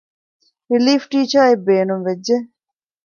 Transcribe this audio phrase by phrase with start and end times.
[0.71, 2.35] ރިލީފް ޓީޗަރ އެއް ބޭނުންވެއްޖެ